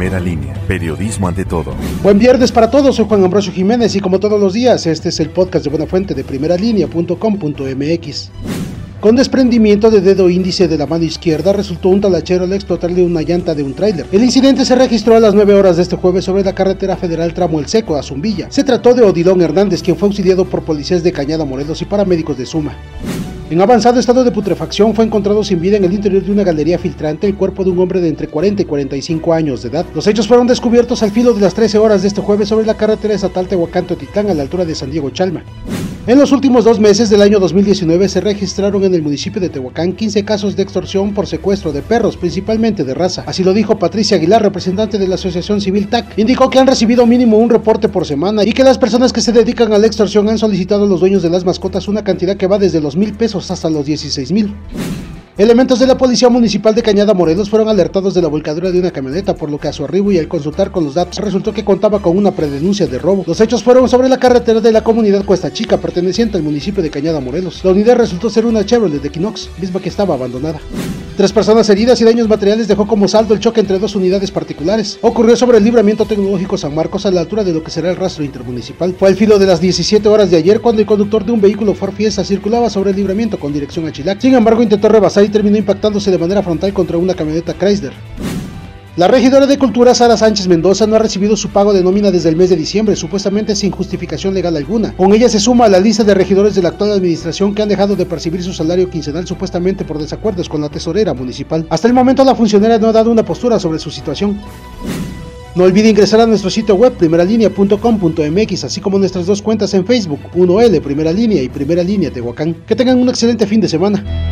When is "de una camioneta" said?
58.70-59.34